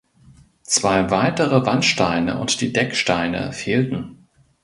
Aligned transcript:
Zwei 0.63 1.11
weitere 1.11 1.63
Wandsteine 1.67 2.39
und 2.39 2.59
die 2.61 2.73
Decksteine 2.73 3.53
fehlten. 3.53 4.25